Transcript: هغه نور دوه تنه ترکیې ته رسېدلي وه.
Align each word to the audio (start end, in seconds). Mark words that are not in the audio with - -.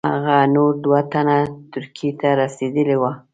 هغه 0.13 0.37
نور 0.55 0.71
دوه 0.83 1.01
تنه 1.11 1.37
ترکیې 1.73 2.11
ته 2.19 2.27
رسېدلي 2.41 2.95
وه. 3.01 3.11